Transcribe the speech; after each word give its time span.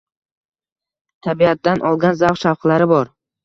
Tabiatdan 1.29 1.87
olgan 1.93 2.21
zavq-shavqlar 2.25 2.91
bor. 2.97 3.17